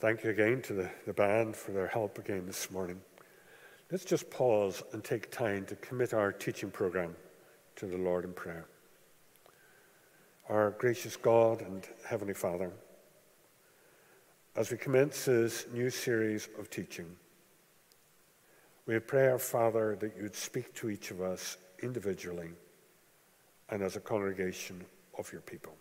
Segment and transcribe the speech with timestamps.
[0.00, 3.00] Thank you again to the, the band for their help again this morning.
[3.90, 7.16] Let's just pause and take time to commit our teaching program
[7.74, 8.68] to the Lord in prayer.
[10.48, 12.70] Our gracious God and Heavenly Father,
[14.54, 17.16] as we commence this new series of teaching,
[18.86, 22.50] we pray, our Father, that you'd speak to each of us individually
[23.68, 24.84] and as a congregation
[25.18, 25.74] of your people.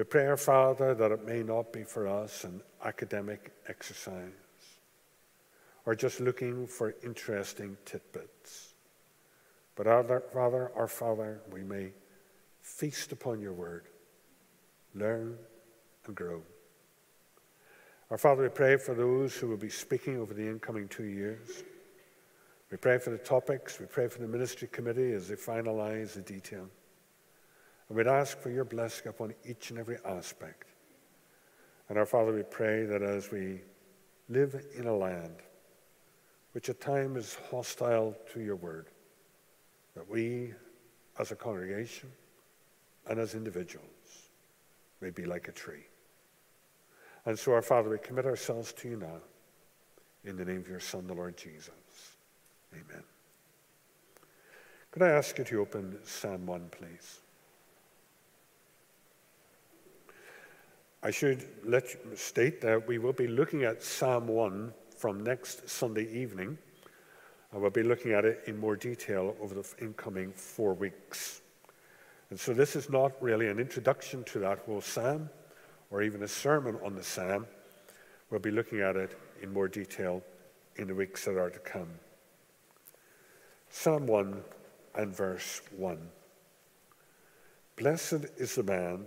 [0.00, 4.32] We pray, our Father, that it may not be for us an academic exercise
[5.84, 8.72] or just looking for interesting tidbits.
[9.76, 11.92] But, our Father, our Father, we may
[12.62, 13.88] feast upon your word,
[14.94, 15.36] learn
[16.06, 16.40] and grow.
[18.10, 21.62] Our Father, we pray for those who will be speaking over the incoming two years.
[22.70, 23.78] We pray for the topics.
[23.78, 26.70] We pray for the ministry committee as they finalize the detail.
[27.90, 30.68] And we'd ask for your blessing upon each and every aspect.
[31.88, 33.62] And our Father, we pray that as we
[34.28, 35.34] live in a land
[36.52, 38.86] which at times is hostile to your word,
[39.96, 40.54] that we
[41.18, 42.12] as a congregation
[43.08, 44.28] and as individuals
[45.00, 45.86] may be like a tree.
[47.26, 49.20] And so, our Father, we commit ourselves to you now
[50.24, 51.72] in the name of your Son, the Lord Jesus.
[52.72, 53.02] Amen.
[54.92, 57.20] Could I ask you to open Psalm 1, please?
[61.02, 65.66] I should let you state that we will be looking at Psalm 1 from next
[65.66, 66.58] Sunday evening.
[67.52, 71.40] And we'll be looking at it in more detail over the incoming four weeks.
[72.28, 75.30] And so this is not really an introduction to that whole psalm
[75.90, 77.46] or even a sermon on the psalm.
[78.30, 80.22] We'll be looking at it in more detail
[80.76, 81.88] in the weeks that are to come.
[83.70, 84.42] Psalm 1
[84.96, 85.98] and verse 1.
[87.76, 89.06] Blessed is the man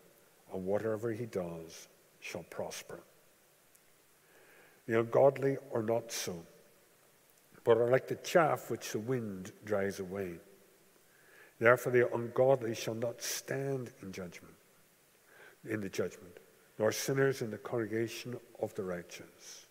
[0.53, 1.87] and whatever he does
[2.19, 3.01] shall prosper.
[4.87, 6.45] The ungodly are not so,
[7.63, 10.33] but are like the chaff which the wind dries away.
[11.59, 14.55] Therefore, the ungodly shall not stand in judgment,
[15.69, 16.39] in the judgment,
[16.79, 19.67] nor sinners in the congregation of the righteous.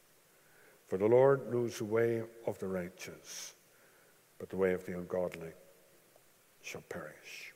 [0.86, 3.54] For the Lord knows the way of the righteous,
[4.38, 5.50] but the way of the ungodly
[6.62, 7.52] shall perish.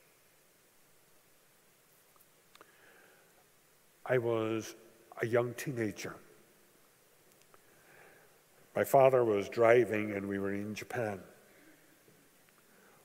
[4.05, 4.75] I was
[5.21, 6.15] a young teenager
[8.75, 11.19] my father was driving and we were in Japan.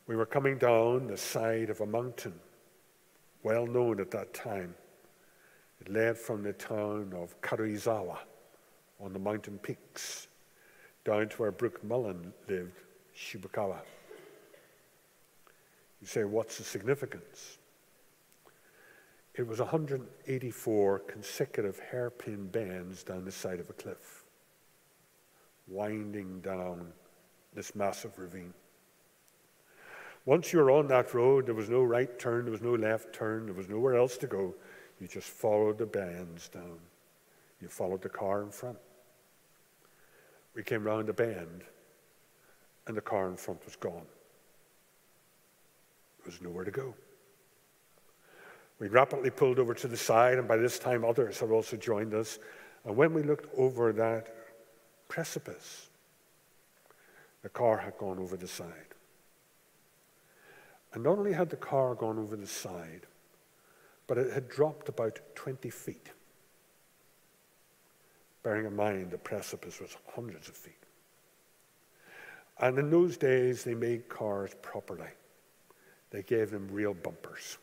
[0.08, 2.34] We were coming down the side of a mountain,
[3.44, 4.74] well known at that time.
[5.80, 8.18] It led from the town of Karuizawa
[9.00, 10.26] on the mountain peaks
[11.04, 12.80] down to where Brooke Mullen lived,
[13.16, 13.78] Shibukawa.
[16.00, 17.58] You say, what's the significance?
[19.40, 24.24] It was 184 consecutive hairpin bends down the side of a cliff
[25.66, 26.92] winding down
[27.54, 28.52] this massive ravine.
[30.26, 33.14] Once you were on that road, there was no right turn, there was no left
[33.14, 34.54] turn, there was nowhere else to go.
[35.00, 36.78] You just followed the bends down.
[37.62, 38.76] You followed the car in front.
[40.54, 41.64] We came round the bend,
[42.86, 44.04] and the car in front was gone.
[46.18, 46.94] There was nowhere to go.
[48.80, 52.14] We rapidly pulled over to the side, and by this time others had also joined
[52.14, 52.38] us.
[52.84, 54.34] And when we looked over that
[55.10, 55.88] precipice.
[57.42, 58.94] The car had gone over the side.
[60.94, 63.06] And not only had the car gone over the side,
[64.06, 66.10] but it had dropped about 20 feet.
[68.42, 70.74] Bearing in mind the precipice was hundreds of feet.
[72.58, 75.08] And in those days, they made cars properly.
[76.10, 77.58] They gave them real bumpers,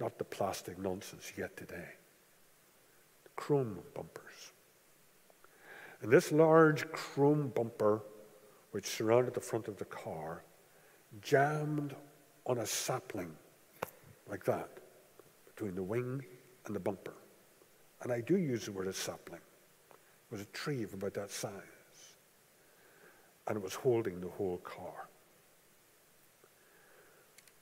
[0.00, 1.88] not the plastic nonsense you get today.
[3.36, 4.52] Chrome bumpers.
[6.02, 8.02] And this large chrome bumper,
[8.70, 10.42] which surrounded the front of the car,
[11.20, 11.94] jammed
[12.46, 13.34] on a sapling
[14.28, 14.70] like that
[15.46, 16.24] between the wing
[16.66, 17.14] and the bumper.
[18.02, 19.40] And I do use the word a sapling.
[19.90, 21.52] It was a tree of about that size.
[23.46, 25.08] And it was holding the whole car.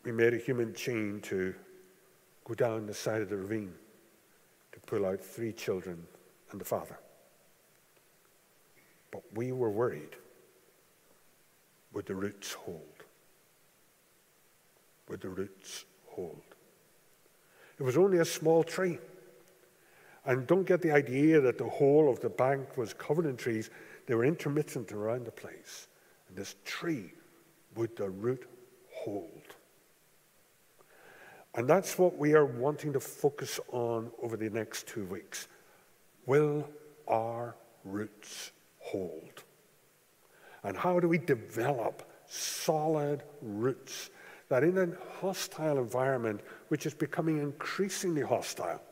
[0.05, 1.55] We made a human chain to
[2.49, 3.75] go down the side of the ravine
[4.73, 6.07] to pull out three children
[6.51, 6.99] and the father.
[9.11, 10.17] But we were worried
[11.93, 13.05] would the roots hold?
[15.09, 16.43] Would the roots hold?
[17.79, 18.99] It was only a small tree.
[20.27, 23.71] And don't get the idea that the whole of the bank was covered in trees.
[24.07, 25.89] They were intermittent around the place.
[26.29, 27.13] And this tree,
[27.75, 28.47] would the root
[28.93, 29.55] hold?
[31.55, 35.49] And that's what we are wanting to focus on over the next two weeks.
[36.27, 36.69] Will
[37.07, 39.45] our roots hold?
[40.63, 44.11] And how do we develop solid roots
[44.49, 44.89] that in a
[45.21, 48.83] hostile environment, which is becoming increasingly hostile,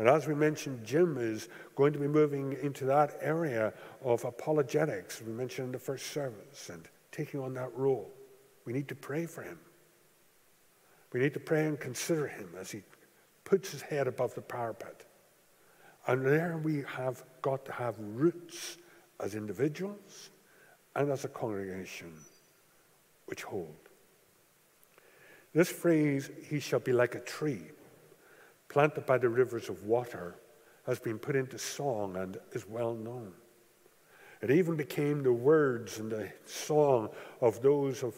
[0.00, 5.20] and as we mentioned, Jim is going to be moving into that area of apologetics,
[5.20, 8.10] we mentioned in the first service, and taking on that role.
[8.64, 9.58] We need to pray for him.
[11.12, 12.82] We need to pray and consider him as he
[13.44, 15.06] puts his head above the parapet.
[16.06, 18.78] And there we have got to have roots
[19.18, 20.30] as individuals
[20.94, 22.12] and as a congregation
[23.26, 23.76] which hold.
[25.52, 27.70] This phrase, he shall be like a tree
[28.68, 30.36] planted by the rivers of water,
[30.86, 33.32] has been put into song and is well known.
[34.40, 37.10] It even became the words and the song
[37.40, 38.14] of those of,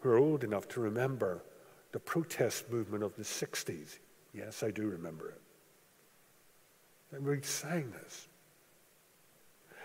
[0.00, 1.42] who are old enough to remember
[1.92, 3.98] the protest movement of the 60s.
[4.34, 5.40] Yes, I do remember it.
[7.12, 8.28] And we sang this.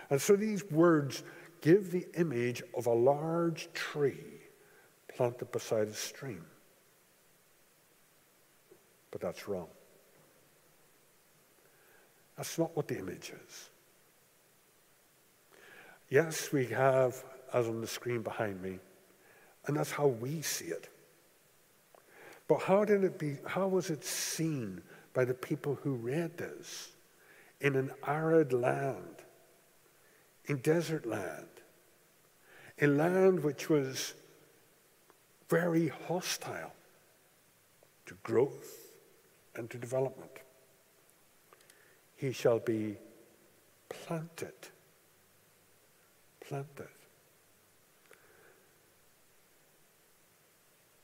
[0.10, 1.24] And so these words
[1.62, 4.42] give the image of a large tree
[5.14, 6.46] planted beside a stream.
[9.12, 9.68] But that's wrong.
[12.38, 13.70] That's not what the image is.
[16.10, 17.22] Yes, we have,
[17.54, 18.80] as on the screen behind me,
[19.66, 20.88] and that's how we see it.
[22.48, 24.82] But how did it be, how was it seen
[25.14, 26.90] by the people who read this
[27.60, 29.24] in an arid land,
[30.46, 31.48] in desert land,
[32.80, 34.14] a land which was
[35.50, 36.74] very hostile
[38.06, 38.92] to growth
[39.56, 40.32] and to development?
[42.16, 42.98] He shall be
[43.90, 44.54] planted.
[46.40, 46.88] Planted.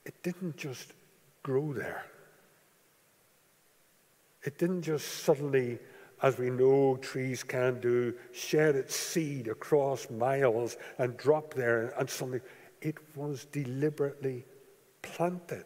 [0.06, 0.94] It didn't just
[1.44, 2.06] grow there.
[4.44, 5.80] It didn't just suddenly,
[6.22, 12.10] as we know trees can do, shed its seed across miles and drop there and
[12.10, 12.42] suddenly.
[12.81, 14.45] It was deliberately
[15.01, 15.66] planted.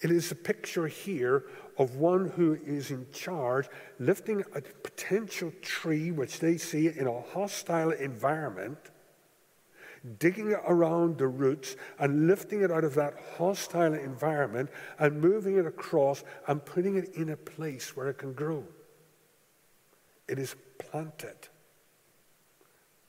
[0.00, 1.44] It is a picture here
[1.78, 3.68] of one who is in charge,
[3.98, 8.78] lifting a potential tree which they see in a hostile environment
[10.18, 14.68] digging around the roots and lifting it out of that hostile environment
[14.98, 18.64] and moving it across and putting it in a place where it can grow.
[20.28, 21.48] It is planted.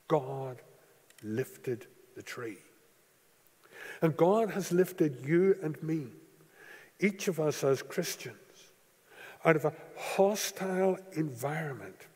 [0.08, 0.62] God
[1.24, 2.58] lifted the tree.
[4.02, 6.08] And God has lifted you and me,
[7.00, 8.38] each of us as Christians,
[9.46, 12.08] out of a hostile environment,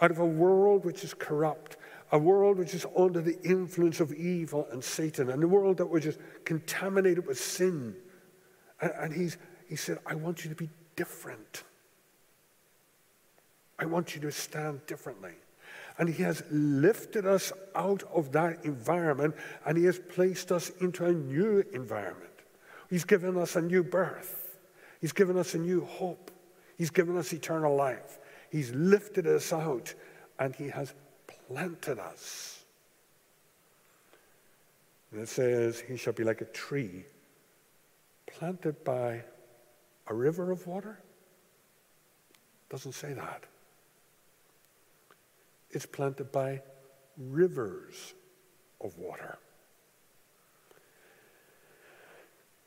[0.00, 1.76] out of a world which is corrupt,
[2.14, 5.86] a world which is under the influence of evil and Satan, and a world that
[5.86, 7.96] was just contaminated with sin.
[8.80, 9.36] And, and he's,
[9.68, 11.64] he said, I want you to be different.
[13.80, 15.32] I want you to stand differently.
[15.98, 19.34] And he has lifted us out of that environment
[19.66, 22.30] and he has placed us into a new environment.
[22.88, 24.56] He's given us a new birth.
[25.00, 26.30] He's given us a new hope.
[26.78, 28.18] He's given us eternal life.
[28.50, 29.92] He's lifted us out
[30.38, 30.94] and he has
[31.48, 32.62] planted us.
[35.12, 37.04] And it says, He shall be like a tree
[38.26, 39.22] planted by
[40.08, 40.98] a river of water.
[42.68, 43.44] Doesn't say that.
[45.70, 46.62] It's planted by
[47.16, 48.14] rivers
[48.80, 49.38] of water.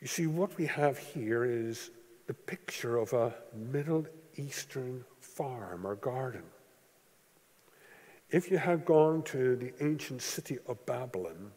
[0.02, 1.90] You see, what we have here is
[2.28, 4.06] the picture of a Middle
[4.36, 6.44] Eastern farm or garden.
[8.30, 11.52] If you had gone to the ancient city of Babylon,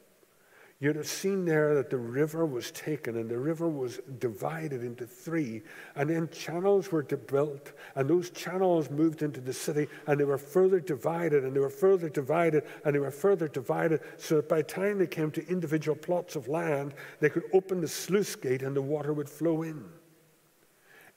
[0.78, 5.04] you'd have seen there that the river was taken and the river was divided into
[5.04, 5.62] three,
[5.96, 10.38] and then channels were built, and those channels moved into the city, and they were
[10.38, 14.58] further divided, and they were further divided, and they were further divided, so that by
[14.58, 18.62] the time they came to individual plots of land, they could open the sluice gate
[18.62, 19.84] and the water would flow in.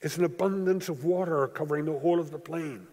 [0.00, 2.88] It's an abundance of water covering the whole of the plain.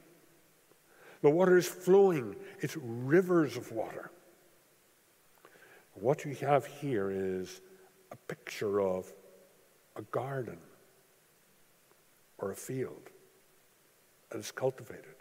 [1.22, 4.12] The water is flowing, it's rivers of water.
[5.94, 7.62] What we have here is
[8.12, 9.12] a picture of
[9.96, 10.58] a garden
[12.38, 13.10] or a field.
[14.32, 15.16] and it's cultivated.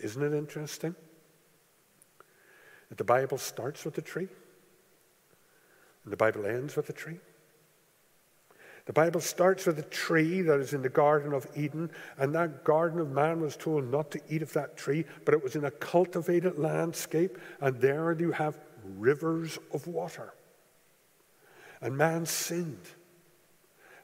[0.00, 0.96] Isn't it interesting?
[2.88, 4.28] That the Bible starts with a tree
[6.04, 7.20] and the Bible ends with a tree.
[8.86, 12.64] The Bible starts with a tree that is in the Garden of Eden, and that
[12.64, 15.64] Garden of Man was told not to eat of that tree, but it was in
[15.64, 18.58] a cultivated landscape, and there you have
[18.98, 20.34] rivers of water.
[21.80, 22.86] And man sinned,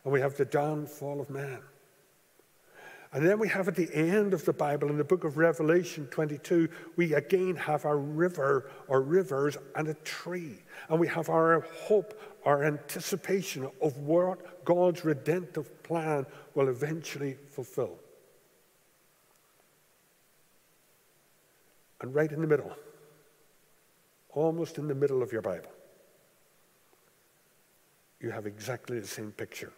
[0.05, 1.61] and we have the downfall of man.
[3.13, 6.07] And then we have at the end of the Bible, in the book of Revelation
[6.07, 10.63] 22, we again have a river or rivers and a tree.
[10.89, 17.99] And we have our hope, our anticipation of what God's redemptive plan will eventually fulfill.
[22.01, 22.75] And right in the middle,
[24.31, 25.71] almost in the middle of your Bible,
[28.21, 29.73] you have exactly the same picture.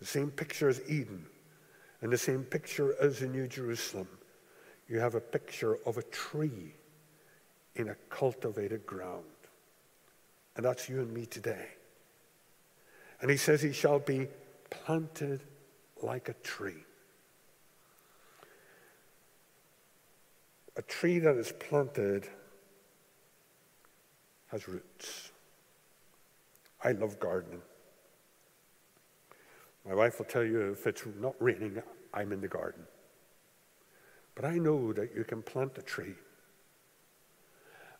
[0.00, 1.26] The same picture as Eden
[2.00, 4.08] and the same picture as in New Jerusalem,
[4.88, 6.74] you have a picture of a tree
[7.76, 9.24] in a cultivated ground.
[10.56, 11.68] And that's you and me today.
[13.20, 14.28] And he says he shall be
[14.70, 15.40] planted
[16.02, 16.84] like a tree.
[20.76, 22.28] A tree that is planted
[24.48, 25.30] has roots.
[26.82, 27.62] I love gardening.
[29.86, 31.82] My wife will tell you if it's not raining,
[32.12, 32.84] I'm in the garden.
[34.34, 36.14] But I know that you can plant a tree.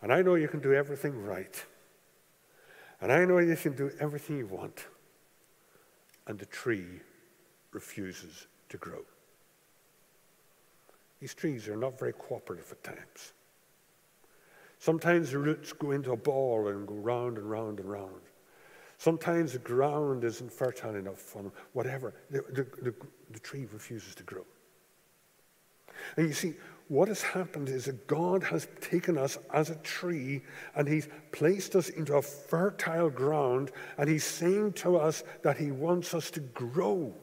[0.02, 1.64] And I know you can do everything right.
[3.04, 4.86] And I know you can do everything you want.
[6.26, 7.02] And the tree
[7.72, 9.02] refuses to grow.
[11.20, 13.34] These trees are not very cooperative at times.
[14.78, 18.22] Sometimes the roots go into a ball and go round and round and round.
[18.96, 22.14] Sometimes the ground isn't fertile enough for them, whatever.
[22.30, 22.94] The, the, the,
[23.32, 24.46] the tree refuses to grow.
[26.16, 26.54] And you see,
[26.88, 30.42] what has happened is that God has taken us as a tree
[30.74, 35.70] and He's placed us into a fertile ground and He's saying to us that He
[35.70, 37.14] wants us to grow.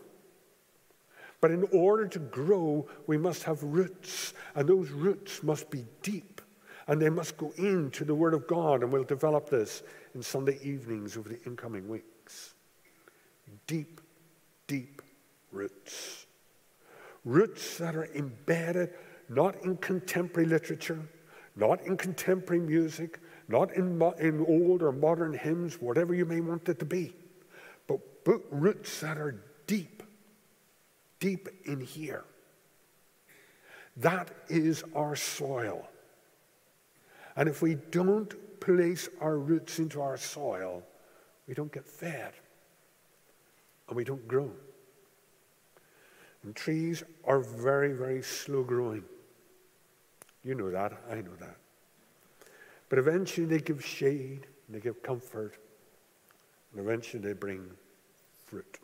[1.39, 6.41] But in order to grow, we must have roots, and those roots must be deep
[6.87, 10.59] and they must go into the Word of God, and we'll develop this in Sunday
[10.61, 12.53] evenings over the incoming weeks.
[13.65, 14.01] Deep,
[14.67, 15.01] deep
[15.51, 16.20] roots.
[17.23, 18.93] Roots that are embedded
[19.29, 20.99] not in contemporary literature,
[21.55, 26.67] not in contemporary music, not in, in old or modern hymns, whatever you may want
[26.69, 27.13] it to be,
[27.87, 30.03] but, but roots that are deep,
[31.19, 32.23] deep in here.
[33.97, 35.87] That is our soil.
[37.35, 40.83] And if we don't place our roots into our soil,
[41.47, 42.33] we don't get fed
[43.87, 44.51] and we don't grow.
[46.43, 49.03] And trees are very, very slow growing.
[50.43, 51.57] You know that, I know that.
[52.89, 55.57] But eventually they give shade, and they give comfort,
[56.71, 57.69] and eventually they bring
[58.47, 58.79] fruit.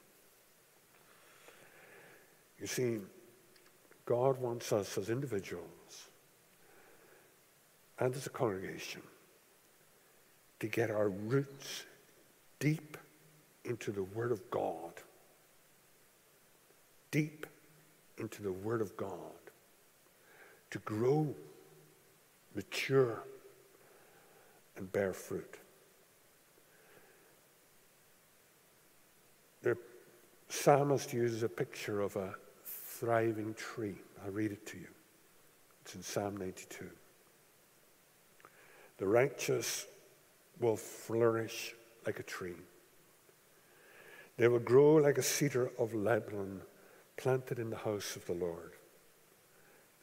[2.59, 2.99] You see,
[4.05, 6.07] God wants us as individuals
[7.99, 9.01] and as a congregation
[10.59, 11.85] to get our roots
[12.59, 12.97] deep
[13.65, 14.93] into the Word of God.
[17.11, 17.46] Deep
[18.17, 19.11] into the Word of God.
[20.71, 21.33] To grow,
[22.55, 23.23] mature,
[24.75, 25.57] and bear fruit.
[29.63, 29.77] The
[30.49, 32.33] psalmist uses a picture of a
[32.65, 33.95] thriving tree.
[34.23, 34.87] I'll read it to you.
[35.83, 36.85] It's in Psalm 92.
[38.97, 39.85] The righteous
[40.59, 42.55] will flourish like a tree.
[44.37, 46.61] They will grow like a cedar of Lebanon
[47.17, 48.73] planted in the house of the Lord.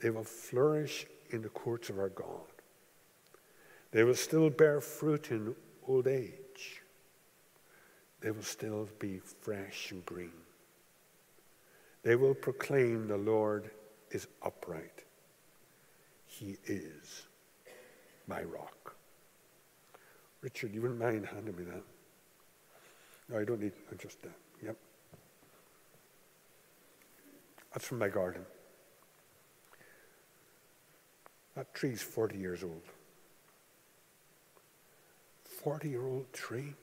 [0.01, 2.41] They will flourish in the courts of our God.
[3.93, 5.55] They will still bear fruit in
[5.87, 6.83] old age.
[8.21, 10.33] They will still be fresh and green.
[12.03, 13.71] They will proclaim the Lord
[14.11, 15.05] is upright.
[16.27, 17.23] He is
[18.27, 18.95] my rock.
[20.41, 21.83] Richard, you wouldn't mind handing me that?
[23.29, 24.29] No, I don't need, I just, uh,
[27.75, 28.47] That's from my garden.
[31.57, 32.83] That tree's 40 years old.
[35.45, 36.75] 40 year old tree.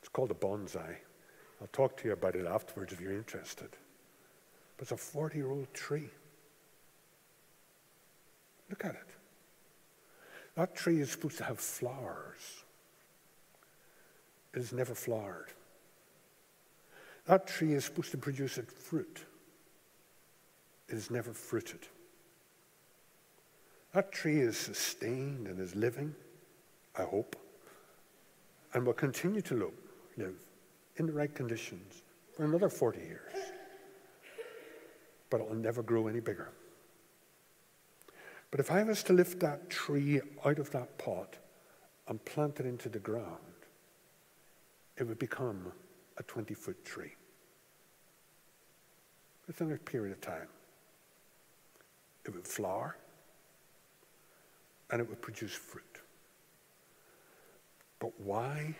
[0.00, 0.96] It's called a bonsai.
[1.60, 3.68] I'll talk to you about it afterwards if you're interested.
[4.76, 6.10] But it's a 40 year old tree.
[8.70, 9.08] Look at it.
[10.56, 12.64] That tree is supposed to have flowers.
[14.52, 15.52] It has never flowered.
[17.26, 19.24] That tree is supposed to produce fruit.
[20.92, 21.80] It has never fruited.
[23.94, 26.14] That tree is sustained and is living,
[26.94, 27.34] I hope,
[28.74, 29.72] and will continue to live,
[30.18, 30.36] live
[30.96, 32.02] in the right conditions
[32.36, 33.32] for another 40 years.
[35.30, 36.50] But it will never grow any bigger.
[38.50, 41.38] But if I was to lift that tree out of that pot
[42.06, 43.38] and plant it into the ground,
[44.98, 45.72] it would become
[46.18, 47.14] a 20 foot tree
[49.46, 50.48] within a period of time.
[52.24, 52.96] It would flower
[54.90, 55.84] and it would produce fruit.
[57.98, 58.76] But why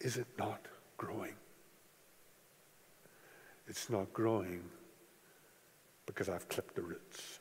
[0.00, 0.66] is it not
[0.96, 1.34] growing?
[3.68, 4.62] It's not growing
[6.04, 7.40] because I've clipped the roots.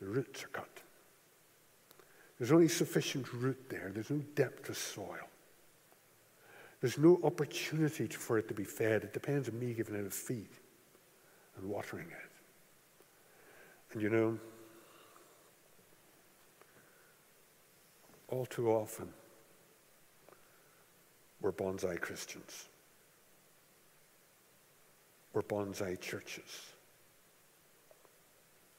[0.00, 0.80] The roots are cut.
[2.38, 3.92] There's only sufficient root there.
[3.94, 5.28] There's no depth of soil.
[6.80, 9.04] There's no opportunity for it to be fed.
[9.04, 10.48] It depends on me giving it a feed
[11.56, 12.31] and watering it.
[13.92, 14.38] And you know,
[18.28, 19.08] all too often,
[21.40, 22.68] we're bonsai Christians.
[25.34, 26.70] We're bonsai churches.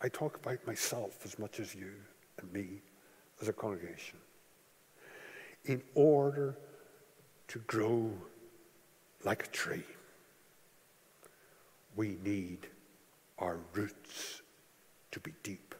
[0.01, 1.91] I talk about myself as much as you
[2.39, 2.81] and me
[3.41, 4.17] as a congregation.
[5.65, 6.57] In order
[7.49, 8.11] to grow
[9.23, 9.83] like a tree,
[11.95, 12.67] we need
[13.37, 14.42] our roots
[15.13, 15.73] to be deep,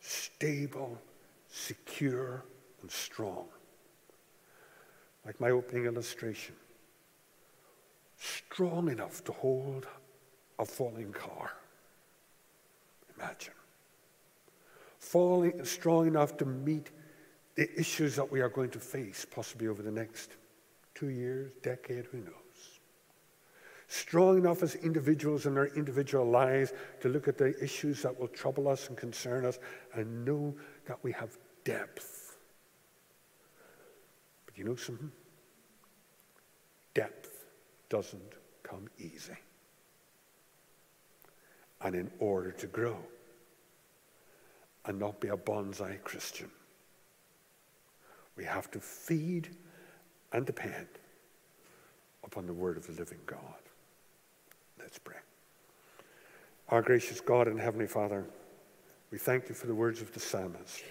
[0.00, 0.98] stable,
[1.48, 2.44] secure,
[2.80, 3.46] and strong.
[5.26, 6.54] Like my opening illustration,
[8.18, 9.86] strong enough to hold
[10.58, 11.52] a falling car
[13.16, 13.54] imagine.
[14.98, 16.90] Falling strong enough to meet
[17.54, 20.32] the issues that we are going to face, possibly over the next
[20.94, 22.43] two years, decade, who knows.
[23.88, 28.28] Strong enough as individuals in our individual lives to look at the issues that will
[28.28, 29.58] trouble us and concern us
[29.94, 30.54] and know
[30.86, 32.36] that we have depth.
[34.46, 35.12] But you know something?
[36.94, 37.44] Depth
[37.88, 39.36] doesn't come easy
[41.82, 42.96] and in order to grow
[44.86, 46.50] and not be a bonsai Christian.
[48.36, 49.50] We have to feed
[50.32, 50.88] and depend
[52.24, 53.38] upon the word of the living God.
[54.84, 55.16] Let's pray.
[56.68, 58.24] Our gracious God and Heavenly Father,
[59.10, 60.84] we thank you for the words of the psalmist.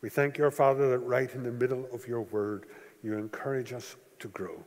[0.00, 2.66] We thank your Father, that right in the middle of your word,
[3.04, 4.64] you encourage us to grow,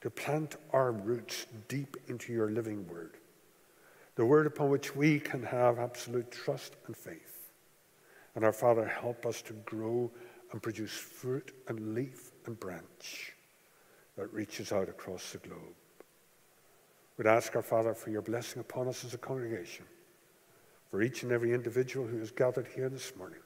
[0.00, 3.18] to plant our roots deep into your living word
[4.16, 7.50] the word upon which we can have absolute trust and faith.
[8.34, 10.10] And our Father, help us to grow
[10.52, 13.34] and produce fruit and leaf and branch
[14.16, 15.74] that reaches out across the globe.
[17.16, 19.86] We'd ask our Father for your blessing upon us as a congregation,
[20.90, 23.40] for each and every individual who is gathered here this morning.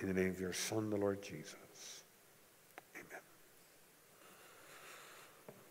[0.00, 1.56] In the name of your Son, the Lord Jesus.